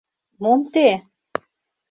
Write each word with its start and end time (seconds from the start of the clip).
—Мом 0.41 0.61
те? 0.73 0.87